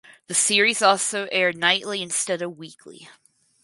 [0.25, 3.07] The series also aired nightly instead of weekly.